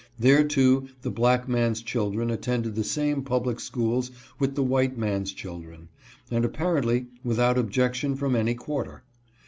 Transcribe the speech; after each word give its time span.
There, 0.17 0.43
too, 0.43 0.87
the 1.03 1.11
black 1.11 1.47
man's 1.47 1.79
children 1.83 2.31
attended 2.31 2.73
the 2.73 2.83
same 2.83 3.21
public 3.21 3.59
schools 3.59 4.09
with 4.39 4.55
the 4.55 4.63
white 4.63 4.97
man's 4.97 5.31
children, 5.31 5.89
and 6.31 6.43
apparently 6.43 7.05
without 7.23 7.55
objection 7.59 8.15
from 8.15 8.35
any 8.35 8.55
quarter. 8.55 9.03